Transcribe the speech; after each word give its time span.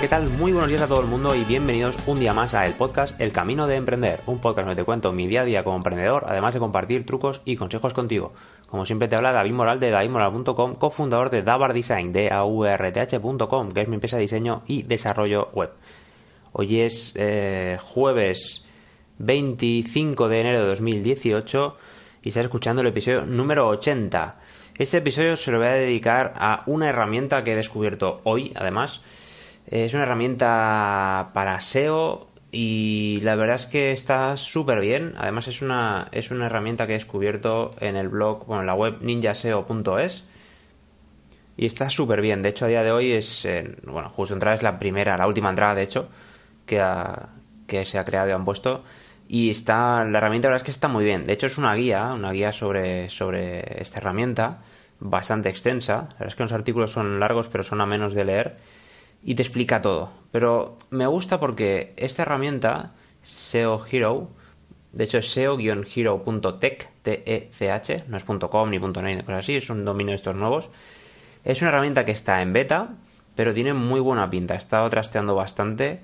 ¿qué 0.00 0.08
tal? 0.08 0.28
Muy 0.30 0.52
buenos 0.52 0.70
días 0.70 0.82
a 0.82 0.86
todo 0.86 1.00
el 1.00 1.06
mundo 1.06 1.34
y 1.34 1.44
bienvenidos 1.44 1.98
un 2.06 2.18
día 2.18 2.32
más 2.32 2.54
a 2.54 2.64
el 2.64 2.74
podcast 2.74 3.20
El 3.20 3.32
Camino 3.32 3.66
de 3.66 3.76
Emprender, 3.76 4.20
un 4.26 4.40
podcast 4.40 4.66
donde 4.66 4.80
te 4.80 4.84
cuento 4.84 5.12
mi 5.12 5.26
día 5.26 5.42
a 5.42 5.44
día 5.44 5.64
como 5.64 5.76
emprendedor, 5.76 6.24
además 6.28 6.54
de 6.54 6.60
compartir 6.60 7.04
trucos 7.04 7.42
y 7.44 7.56
consejos 7.56 7.92
contigo. 7.92 8.32
Como 8.68 8.86
siempre 8.86 9.08
te 9.08 9.16
habla 9.16 9.32
David 9.32 9.52
Moral 9.52 9.78
de 9.78 9.90
davidmoral.com, 9.90 10.76
cofundador 10.76 11.30
de 11.30 11.42
Davar 11.42 11.72
Design, 11.74 12.12
de 12.12 12.30
aurth.com, 12.30 13.70
que 13.70 13.82
es 13.82 13.88
mi 13.88 13.94
empresa 13.94 14.16
de 14.16 14.22
diseño 14.22 14.62
y 14.66 14.82
desarrollo 14.82 15.48
web. 15.52 15.70
Hoy 16.52 16.80
es 16.80 17.12
eh, 17.16 17.76
jueves 17.80 18.64
25 19.18 20.28
de 20.28 20.40
enero 20.40 20.60
de 20.60 20.66
2018 20.68 21.76
y 22.22 22.28
estás 22.30 22.44
escuchando 22.44 22.80
el 22.80 22.88
episodio 22.88 23.26
número 23.26 23.68
80. 23.68 24.40
Este 24.78 24.98
episodio 24.98 25.36
se 25.36 25.52
lo 25.52 25.58
voy 25.58 25.68
a 25.68 25.72
dedicar 25.72 26.34
a 26.36 26.62
una 26.66 26.88
herramienta 26.88 27.42
que 27.42 27.52
he 27.52 27.56
descubierto 27.56 28.20
hoy, 28.24 28.52
además. 28.56 29.02
Es 29.66 29.94
una 29.94 30.04
herramienta 30.04 31.30
para 31.34 31.60
SEO 31.60 32.28
y 32.52 33.20
la 33.22 33.34
verdad 33.34 33.56
es 33.56 33.66
que 33.66 33.90
está 33.90 34.36
súper 34.36 34.80
bien. 34.80 35.14
Además 35.18 35.48
es 35.48 35.60
una, 35.60 36.08
es 36.12 36.30
una 36.30 36.46
herramienta 36.46 36.86
que 36.86 36.92
he 36.92 36.98
descubierto 36.98 37.70
en 37.80 37.96
el 37.96 38.08
blog, 38.08 38.46
bueno, 38.46 38.62
en 38.62 38.66
la 38.66 38.74
web 38.74 38.98
ninjaseo.es 39.00 40.24
y 41.56 41.66
está 41.66 41.90
súper 41.90 42.20
bien. 42.20 42.42
De 42.42 42.50
hecho, 42.50 42.66
a 42.66 42.68
día 42.68 42.82
de 42.82 42.92
hoy 42.92 43.12
es, 43.12 43.48
bueno, 43.84 44.08
justo 44.10 44.34
entrada 44.34 44.56
es 44.56 44.62
la 44.62 44.78
primera, 44.78 45.16
la 45.16 45.26
última 45.26 45.48
entrada, 45.48 45.74
de 45.74 45.82
hecho, 45.82 46.08
que, 46.66 46.82
que 47.66 47.84
se 47.84 47.98
ha 47.98 48.04
creado 48.04 48.28
y 48.28 48.32
han 48.32 48.44
puesto. 48.44 48.84
Y 49.28 49.50
está, 49.50 50.04
la 50.04 50.18
herramienta 50.18 50.48
la 50.48 50.52
verdad 50.52 50.62
es 50.62 50.66
que 50.66 50.70
está 50.70 50.88
muy 50.88 51.04
bien. 51.04 51.26
De 51.26 51.32
hecho, 51.32 51.46
es 51.46 51.58
una 51.58 51.74
guía, 51.74 52.12
una 52.14 52.30
guía 52.30 52.52
sobre, 52.52 53.10
sobre 53.10 53.82
esta 53.82 53.98
herramienta, 53.98 54.62
bastante 55.00 55.48
extensa. 55.48 55.94
La 55.94 56.18
verdad 56.18 56.28
es 56.28 56.34
que 56.36 56.42
los 56.42 56.52
artículos 56.52 56.92
son 56.92 57.18
largos, 57.18 57.48
pero 57.48 57.64
son 57.64 57.80
a 57.80 57.86
menos 57.86 58.14
de 58.14 58.24
leer 58.24 58.56
y 59.24 59.34
te 59.34 59.42
explica 59.42 59.80
todo. 59.80 60.10
Pero 60.32 60.76
me 60.90 61.06
gusta 61.06 61.40
porque 61.40 61.92
esta 61.96 62.22
herramienta, 62.22 62.92
SEO 63.22 63.84
Hero, 63.90 64.28
de 64.92 65.04
hecho 65.04 65.18
es 65.18 65.30
seo-hero.tech, 65.30 66.90
T-E-C-H, 67.02 68.04
no 68.08 68.16
es 68.16 68.24
.com 68.24 68.70
ni 68.70 68.78
.net, 68.78 69.24
cosas 69.24 69.40
así, 69.40 69.56
es 69.56 69.68
un 69.70 69.84
dominio 69.84 70.12
de 70.12 70.16
estos 70.16 70.34
nuevos. 70.34 70.70
Es 71.44 71.60
una 71.60 71.68
herramienta 71.68 72.04
que 72.04 72.12
está 72.12 72.42
en 72.42 72.52
beta, 72.52 72.94
pero 73.34 73.54
tiene 73.54 73.74
muy 73.74 74.00
buena 74.00 74.28
pinta. 74.28 74.54
He 74.54 74.58
estado 74.58 74.88
trasteando 74.90 75.34
bastante 75.34 76.00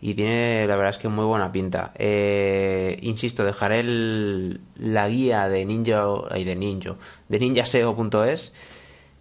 y 0.00 0.14
tiene, 0.14 0.66
la 0.66 0.76
verdad 0.76 0.90
es 0.90 0.98
que 0.98 1.08
muy 1.08 1.24
buena 1.24 1.50
pinta. 1.52 1.92
Eh, 1.96 2.98
insisto, 3.02 3.44
dejaré 3.44 3.82
la 3.82 5.08
guía 5.08 5.48
de 5.48 5.64
Ninja, 5.64 6.04
ay, 6.30 6.44
de 6.44 6.56
Ninja, 6.56 6.94
de 7.28 7.38
ninjaseo.es, 7.38 8.54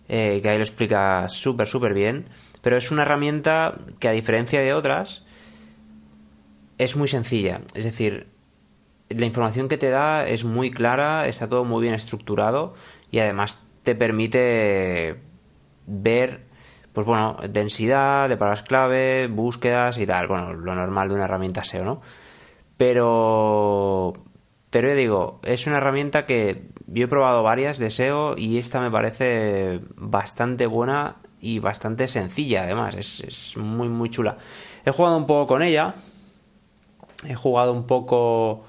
eh, 0.08 0.39
que 0.42 0.50
ahí 0.50 0.58
lo 0.58 0.64
explica 0.64 1.28
súper, 1.30 1.67
súper 1.67 1.94
bien 1.94 2.25
pero 2.66 2.78
es 2.78 2.89
una 2.89 3.03
herramienta 3.03 3.75
que 4.00 4.08
a 4.08 4.12
diferencia 4.12 4.59
de 4.59 4.73
otras 4.73 5.23
es 6.80 6.95
muy 6.95 7.08
sencilla. 7.08 7.62
Es 7.75 7.84
decir, 7.84 8.25
la 9.08 9.28
información 9.28 9.67
que 9.67 9.78
te 9.78 9.92
da 9.92 10.25
es 10.25 10.45
muy 10.45 10.72
clara, 10.72 11.28
está 11.28 11.47
todo 11.47 11.64
muy 11.64 11.84
bien 11.84 11.94
estructurado 11.94 12.73
y 13.12 13.20
además 13.20 13.64
te 13.84 13.94
permite 13.94 15.22
ver, 15.86 16.45
pues 16.92 17.06
bueno, 17.06 17.38
densidad 17.47 18.30
de 18.30 18.36
palabras 18.36 18.64
clave, 18.64 19.28
búsquedas 19.28 20.00
y 20.00 20.08
tal. 20.08 20.25
Bueno, 20.25 20.53
lo 20.53 20.73
normal 20.73 21.09
de 21.09 21.14
una 21.14 21.25
herramienta 21.25 21.64
SEO, 21.64 21.86
¿no? 21.86 22.02
Pero, 22.78 24.12
pero 24.72 24.90
yo 24.90 24.95
digo, 24.95 25.40
es 25.44 25.67
una 25.67 25.78
herramienta 25.78 26.25
que 26.25 26.69
yo 26.88 27.05
he 27.05 27.08
probado 27.08 27.44
varias 27.44 27.78
de 27.78 27.89
SEO 27.89 28.38
y 28.38 28.58
esta 28.58 28.80
me 28.80 28.91
parece 28.91 29.81
bastante 29.95 30.67
buena 30.67 31.17
y 31.41 31.59
bastante 31.59 32.07
sencilla 32.07 32.63
además, 32.63 32.96
es, 32.96 33.56
muy 33.57 33.90
muy 33.90 34.09
chula. 34.09 34.38
He 34.85 34.91
jugado 34.91 35.18
un 35.18 35.25
poco 35.25 35.47
con 35.47 35.63
ella, 35.63 35.94
he 37.28 37.35
jugado 37.35 37.74
un 37.74 37.85
poco 37.88 38.66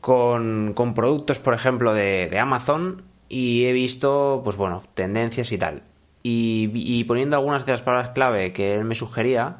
con, 0.00 0.72
con 0.74 0.94
productos, 0.94 1.38
por 1.38 1.54
ejemplo, 1.54 1.92
de, 1.94 2.28
de, 2.30 2.38
Amazon 2.38 3.02
y 3.28 3.64
he 3.64 3.72
visto, 3.72 4.40
pues 4.44 4.56
bueno, 4.56 4.82
tendencias 4.94 5.50
y 5.52 5.58
tal. 5.58 5.82
Y, 6.28 7.04
poniendo 7.04 7.36
algunas 7.36 7.64
de 7.66 7.72
las 7.72 7.82
palabras 7.82 8.10
clave 8.10 8.52
que 8.52 8.74
él 8.74 8.84
me 8.84 8.96
sugería, 8.96 9.58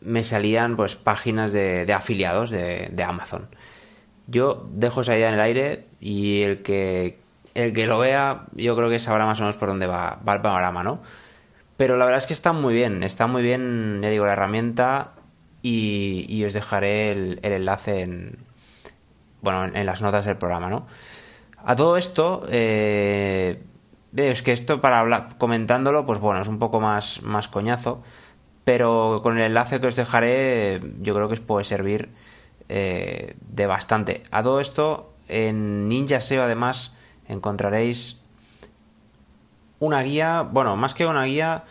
me 0.00 0.24
salían 0.24 0.76
pues 0.76 0.96
páginas 0.96 1.52
de, 1.52 1.84
de 1.84 1.92
afiliados 1.92 2.50
de, 2.50 2.88
de, 2.90 3.02
Amazon. 3.02 3.48
Yo 4.32 4.66
dejo 4.70 5.02
esa 5.02 5.14
idea 5.14 5.28
en 5.28 5.34
el 5.34 5.40
aire 5.40 5.86
y 6.00 6.42
el 6.42 6.62
que 6.62 7.18
el 7.54 7.74
que 7.74 7.86
lo 7.86 7.98
vea, 7.98 8.46
yo 8.54 8.74
creo 8.76 8.88
que 8.88 8.98
sabrá 8.98 9.26
más 9.26 9.38
o 9.38 9.42
menos 9.42 9.56
por 9.56 9.68
dónde 9.68 9.86
va, 9.86 10.18
el 10.26 10.40
panorama, 10.40 10.82
¿no? 10.82 11.00
Pero 11.76 11.98
la 11.98 12.06
verdad 12.06 12.18
es 12.18 12.26
que 12.26 12.32
está 12.32 12.54
muy 12.54 12.72
bien, 12.72 13.02
está 13.02 13.26
muy 13.26 13.42
bien, 13.42 14.00
ya 14.02 14.08
digo, 14.08 14.24
la 14.24 14.32
herramienta 14.32 15.12
y, 15.60 16.42
os 16.44 16.54
dejaré 16.54 17.10
el, 17.10 17.40
enlace 17.42 18.00
en, 18.00 18.38
bueno, 19.42 19.66
en, 19.66 19.84
las 19.84 20.00
notas 20.00 20.24
del 20.24 20.38
programa, 20.38 20.70
¿no? 20.70 20.86
A 21.62 21.76
todo 21.76 21.98
esto, 21.98 22.46
eh, 22.48 23.62
es 24.16 24.42
que 24.42 24.52
esto 24.52 24.80
para 24.80 25.00
hablar, 25.00 25.36
comentándolo, 25.36 26.06
pues 26.06 26.20
bueno, 26.20 26.40
es 26.40 26.48
un 26.48 26.58
poco 26.58 26.80
más, 26.80 27.22
más 27.22 27.48
coñazo, 27.48 28.02
pero 28.64 29.20
con 29.22 29.36
el 29.36 29.44
enlace 29.44 29.78
que 29.78 29.88
os 29.88 29.96
dejaré, 29.96 30.80
yo 31.02 31.14
creo 31.14 31.28
que 31.28 31.34
os 31.34 31.40
puede 31.40 31.64
servir 31.64 32.08
eh, 32.74 33.34
de 33.38 33.66
bastante. 33.66 34.22
A 34.30 34.42
todo 34.42 34.58
esto, 34.58 35.12
en 35.28 35.88
Ninja 35.88 36.22
SEO 36.22 36.42
además 36.42 36.96
encontraréis 37.28 38.22
una 39.78 40.00
guía, 40.00 40.40
bueno, 40.40 40.74
más 40.74 40.94
que 40.94 41.04
una 41.04 41.24
guía, 41.24 41.64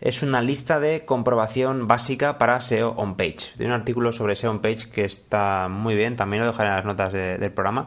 es 0.00 0.24
una 0.24 0.42
lista 0.42 0.80
de 0.80 1.04
comprobación 1.04 1.86
básica 1.86 2.38
para 2.38 2.60
SEO 2.60 2.90
on 2.96 3.16
page. 3.16 3.52
Tiene 3.56 3.72
un 3.72 3.78
artículo 3.78 4.10
sobre 4.10 4.34
SEO 4.34 4.50
on 4.50 4.60
page 4.60 4.90
que 4.90 5.04
está 5.04 5.68
muy 5.68 5.94
bien, 5.94 6.16
también 6.16 6.42
lo 6.42 6.48
dejaré 6.48 6.70
en 6.70 6.74
las 6.74 6.84
notas 6.84 7.12
del 7.12 7.52
programa. 7.52 7.86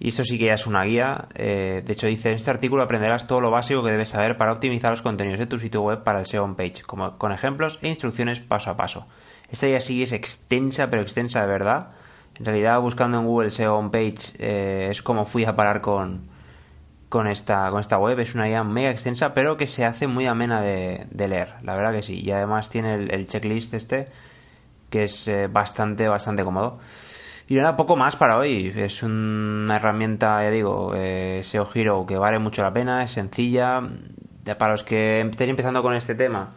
Y 0.00 0.08
eso 0.08 0.22
sí 0.22 0.38
que 0.38 0.46
ya 0.46 0.54
es 0.54 0.66
una 0.66 0.84
guía. 0.84 1.26
Eh, 1.34 1.82
de 1.84 1.92
hecho, 1.92 2.06
dice: 2.06 2.30
En 2.30 2.36
este 2.36 2.50
artículo 2.50 2.82
aprenderás 2.82 3.26
todo 3.26 3.40
lo 3.40 3.50
básico 3.50 3.82
que 3.82 3.90
debes 3.90 4.10
saber 4.10 4.36
para 4.36 4.52
optimizar 4.52 4.90
los 4.90 5.02
contenidos 5.02 5.40
de 5.40 5.46
tu 5.46 5.58
sitio 5.58 5.82
web 5.82 6.04
para 6.04 6.20
el 6.20 6.26
SEO 6.26 6.44
on 6.44 6.54
page, 6.54 6.82
como, 6.86 7.18
con 7.18 7.32
ejemplos 7.32 7.78
e 7.82 7.88
instrucciones 7.88 8.40
paso 8.40 8.70
a 8.70 8.76
paso. 8.76 9.06
Esta 9.50 9.66
guía 9.66 9.80
sí 9.80 10.02
es 10.02 10.12
extensa, 10.12 10.88
pero 10.88 11.02
extensa 11.02 11.40
de 11.40 11.48
verdad. 11.48 11.90
En 12.38 12.44
realidad, 12.44 12.80
buscando 12.80 13.18
en 13.18 13.26
Google 13.26 13.50
SEO 13.50 13.76
on 13.76 13.90
page 13.90 14.36
eh, 14.38 14.88
es 14.90 15.02
como 15.02 15.24
fui 15.24 15.44
a 15.44 15.56
parar 15.56 15.80
con, 15.80 16.28
con, 17.08 17.26
esta, 17.26 17.68
con 17.70 17.80
esta 17.80 17.98
web. 17.98 18.20
Es 18.20 18.36
una 18.36 18.44
guía 18.46 18.62
mega 18.62 18.90
extensa, 18.90 19.34
pero 19.34 19.56
que 19.56 19.66
se 19.66 19.84
hace 19.84 20.06
muy 20.06 20.26
amena 20.26 20.60
de, 20.60 21.06
leer. 21.10 21.54
La 21.62 21.74
verdad 21.74 21.92
que 21.92 22.02
sí. 22.02 22.20
Y 22.20 22.30
además 22.30 22.68
tiene 22.68 22.90
el, 22.90 23.26
checklist 23.26 23.74
este, 23.74 24.04
que 24.90 25.04
es 25.04 25.26
eh, 25.26 25.48
bastante, 25.48 26.06
bastante 26.06 26.44
cómodo. 26.44 26.78
Y 27.50 27.54
nada, 27.54 27.76
poco 27.76 27.96
más 27.96 28.14
para 28.14 28.36
hoy. 28.36 28.70
Es 28.76 29.02
una 29.02 29.76
herramienta, 29.76 30.42
ya 30.42 30.50
digo, 30.50 30.92
eh, 30.94 31.40
SEO 31.42 31.66
Hero 31.74 32.04
que 32.06 32.18
vale 32.18 32.38
mucho 32.38 32.62
la 32.62 32.74
pena, 32.74 33.02
es 33.02 33.12
sencilla. 33.12 33.80
Para 34.58 34.72
los 34.72 34.84
que 34.84 35.22
estén 35.22 35.48
empezando 35.48 35.82
con 35.82 35.94
este 35.94 36.14
tema, 36.14 36.48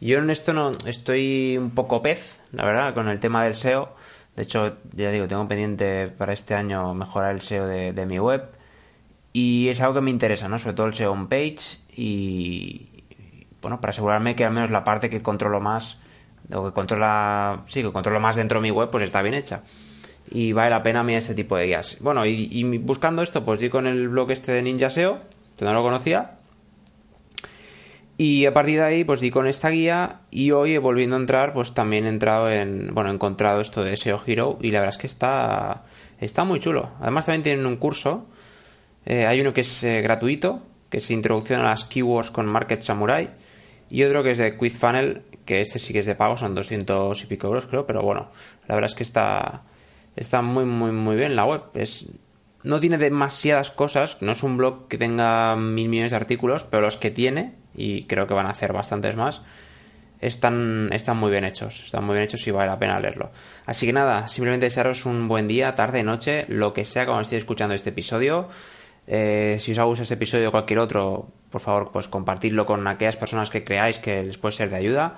yo 0.00 0.18
en 0.18 0.30
esto 0.30 0.54
no 0.54 0.72
estoy 0.86 1.58
un 1.58 1.70
poco 1.70 2.00
pez, 2.02 2.40
la 2.52 2.64
verdad, 2.64 2.94
con 2.94 3.08
el 3.08 3.20
tema 3.20 3.44
del 3.44 3.54
SEO. 3.54 3.94
De 4.36 4.42
hecho, 4.44 4.78
ya 4.94 5.10
digo, 5.10 5.28
tengo 5.28 5.46
pendiente 5.48 6.08
para 6.08 6.32
este 6.32 6.54
año 6.54 6.94
mejorar 6.94 7.32
el 7.32 7.42
SEO 7.42 7.66
de, 7.66 8.06
mi 8.06 8.18
web. 8.18 8.48
Y 9.34 9.68
es 9.68 9.82
algo 9.82 9.94
que 9.94 10.00
me 10.00 10.10
interesa, 10.10 10.48
¿no? 10.48 10.58
Sobre 10.58 10.76
todo 10.76 10.86
el 10.86 10.94
SEO 10.94 11.12
on 11.12 11.28
page 11.28 11.78
y, 11.94 13.04
bueno, 13.60 13.82
para 13.82 13.90
asegurarme 13.90 14.34
que 14.34 14.46
al 14.46 14.52
menos 14.52 14.70
la 14.70 14.82
parte 14.82 15.10
que 15.10 15.22
controlo 15.22 15.60
más, 15.60 15.98
o 16.52 16.64
que 16.64 16.72
controla, 16.72 17.64
sí, 17.66 17.82
que 17.82 17.92
controlo 17.92 18.18
más 18.20 18.36
dentro 18.36 18.60
de 18.60 18.62
mi 18.62 18.70
web, 18.70 18.88
pues 18.90 19.04
está 19.04 19.20
bien 19.20 19.34
hecha. 19.34 19.62
Y 20.30 20.52
vale 20.52 20.70
la 20.70 20.82
pena 20.82 21.02
mí 21.02 21.14
ese 21.14 21.34
tipo 21.34 21.56
de 21.56 21.66
guías. 21.66 21.98
Bueno, 22.00 22.26
y, 22.26 22.62
buscando 22.78 23.22
esto, 23.22 23.44
pues 23.44 23.60
di 23.60 23.68
con 23.68 23.86
el 23.86 24.08
blog 24.08 24.30
este 24.30 24.52
de 24.52 24.62
Ninja 24.62 24.90
SEO, 24.90 25.20
que 25.56 25.64
no 25.64 25.72
lo 25.72 25.82
conocía, 25.82 26.32
y 28.18 28.46
a 28.46 28.54
partir 28.54 28.78
de 28.78 28.84
ahí, 28.84 29.04
pues 29.04 29.20
di 29.20 29.30
con 29.30 29.46
esta 29.46 29.68
guía 29.68 30.20
y 30.30 30.50
hoy, 30.50 30.78
volviendo 30.78 31.16
a 31.16 31.18
entrar, 31.18 31.52
pues 31.52 31.74
también 31.74 32.06
he 32.06 32.08
entrado 32.08 32.50
en, 32.50 32.94
bueno, 32.94 33.10
he 33.10 33.12
encontrado 33.14 33.60
esto 33.60 33.84
de 33.84 33.96
SEO 33.96 34.20
Hero 34.26 34.58
y 34.62 34.70
la 34.70 34.80
verdad 34.80 34.94
es 34.94 35.00
que 35.00 35.06
está, 35.06 35.84
está 36.18 36.44
muy 36.44 36.58
chulo. 36.58 36.90
Además 37.00 37.26
también 37.26 37.42
tienen 37.42 37.66
un 37.66 37.76
curso, 37.76 38.26
eh, 39.04 39.26
hay 39.26 39.40
uno 39.40 39.52
que 39.52 39.60
es 39.60 39.84
eh, 39.84 40.00
gratuito, 40.00 40.62
que 40.88 40.98
es 40.98 41.10
Introducción 41.10 41.60
a 41.60 41.64
las 41.64 41.84
Keywords 41.84 42.30
con 42.30 42.46
Market 42.46 42.80
Samurai 42.80 43.30
y 43.90 44.02
otro 44.02 44.22
que 44.22 44.30
es 44.30 44.38
de 44.38 44.52
Funnel 44.70 45.22
que 45.44 45.60
este 45.60 45.78
sí 45.78 45.92
que 45.92 46.00
es 46.00 46.06
de 46.06 46.14
pago, 46.14 46.36
son 46.36 46.54
200 46.54 47.22
y 47.22 47.26
pico 47.26 47.46
euros 47.46 47.66
creo, 47.66 47.86
pero 47.86 48.02
bueno, 48.02 48.30
la 48.66 48.74
verdad 48.74 48.90
es 48.90 48.96
que 48.96 49.04
está, 49.04 49.62
está 50.16 50.42
muy, 50.42 50.64
muy, 50.64 50.90
muy 50.90 51.16
bien 51.16 51.36
la 51.36 51.44
web. 51.44 51.62
Es, 51.74 52.10
no 52.62 52.80
tiene 52.80 52.98
demasiadas 52.98 53.70
cosas, 53.70 54.20
no 54.22 54.32
es 54.32 54.42
un 54.42 54.56
blog 54.56 54.88
que 54.88 54.98
tenga 54.98 55.54
mil 55.54 55.88
millones 55.88 56.10
de 56.10 56.16
artículos, 56.16 56.64
pero 56.64 56.82
los 56.82 56.96
que 56.96 57.10
tiene 57.10 57.54
y 57.76 58.04
creo 58.04 58.26
que 58.26 58.34
van 58.34 58.46
a 58.46 58.50
hacer 58.50 58.72
bastantes 58.72 59.14
más, 59.14 59.42
están, 60.20 60.88
están 60.92 61.18
muy 61.18 61.30
bien 61.30 61.44
hechos, 61.44 61.84
están 61.84 62.04
muy 62.04 62.14
bien 62.14 62.24
hechos 62.24 62.46
y 62.46 62.50
vale 62.50 62.70
la 62.70 62.78
pena 62.78 62.98
leerlo. 62.98 63.30
Así 63.66 63.86
que 63.86 63.92
nada, 63.92 64.28
simplemente 64.28 64.66
desearos 64.66 65.06
un 65.06 65.28
buen 65.28 65.46
día, 65.46 65.74
tarde, 65.74 66.02
noche, 66.02 66.46
lo 66.48 66.72
que 66.72 66.84
sea 66.84 67.04
cuando 67.04 67.22
estéis 67.22 67.42
escuchando 67.42 67.74
este 67.74 67.90
episodio. 67.90 68.48
Eh, 69.06 69.56
si 69.60 69.72
os 69.72 69.78
ha 69.78 69.84
gustado 69.84 70.02
este 70.02 70.14
episodio 70.14 70.48
o 70.48 70.50
cualquier 70.50 70.80
otro, 70.80 71.28
por 71.50 71.60
favor, 71.60 71.92
pues 71.92 72.08
compartidlo 72.08 72.66
con 72.66 72.86
aquellas 72.88 73.16
personas 73.16 73.50
que 73.50 73.62
creáis 73.62 73.98
que 73.98 74.22
les 74.22 74.38
puede 74.38 74.52
ser 74.52 74.70
de 74.70 74.76
ayuda. 74.76 75.16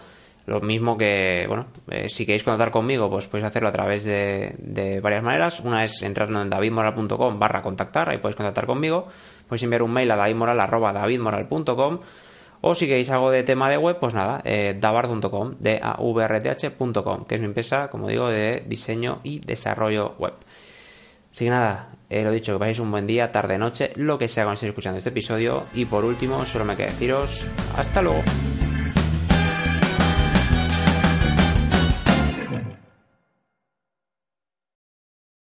Lo 0.49 0.62
mismo 0.62 0.97
que, 0.97 1.45
bueno, 1.47 1.67
eh, 1.91 2.09
si 2.09 2.25
queréis 2.25 2.43
contactar 2.43 2.71
conmigo, 2.71 3.11
pues 3.11 3.27
podéis 3.27 3.45
hacerlo 3.45 3.69
a 3.69 3.73
través 3.73 4.05
de, 4.05 4.99
varias 5.03 5.23
maneras. 5.23 5.61
Una 5.61 5.85
es 5.85 6.03
entrando 6.03 6.41
en 6.41 6.49
davidmoral.com 6.49 7.39
barra 7.39 7.61
contactar, 7.61 8.09
ahí 8.09 8.17
podéis 8.17 8.37
contactar 8.37 8.65
conmigo. 8.65 9.09
Podéis 9.47 9.65
enviar 9.65 9.83
un 9.83 9.93
mail 9.93 10.11
a 10.11 10.17
davidmoral.com 10.17 12.00
o 12.62 12.75
si 12.75 12.87
queréis 12.87 13.11
algo 13.11 13.31
de 13.31 13.43
tema 13.43 13.69
de 13.69 13.77
web, 13.77 13.99
pues 14.00 14.15
nada, 14.15 14.41
eh, 14.43 14.75
davard.com, 14.81 15.56
d 15.61 15.81
a 15.83 16.00
v 16.00 16.25
r 16.25 16.41
t 16.41 16.49
h.com, 16.49 17.25
que 17.27 17.35
es 17.35 17.41
mi 17.41 17.47
empresa, 17.47 17.89
como 17.89 18.09
digo, 18.09 18.29
de 18.29 18.65
diseño 18.67 19.21
y 19.23 19.41
desarrollo 19.41 20.15
web. 20.19 20.33
Así 21.31 21.44
que 21.44 21.51
nada, 21.51 21.91
eh, 22.09 22.25
lo 22.25 22.33
dicho, 22.33 22.55
que 22.55 22.59
paséis 22.59 22.79
un 22.79 22.91
buen 22.91 23.06
día, 23.06 23.31
tarde, 23.31 23.59
noche, 23.59 23.93
lo 23.97 24.19
que 24.19 24.29
sea 24.29 24.44
cuando 24.44 24.55
estéis 24.55 24.71
escuchando 24.71 24.97
este 24.97 25.11
episodio. 25.11 25.65
Y 25.75 25.85
por 25.85 26.05
último, 26.05 26.44
solo 26.47 26.65
me 26.65 26.75
queda 26.75 26.87
deciros, 26.87 27.47
hasta 27.77 28.01
luego. 28.01 28.23